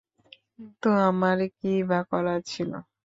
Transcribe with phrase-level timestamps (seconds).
[0.53, 2.77] কিন্তু, আমার কিইবা করার ছিলো।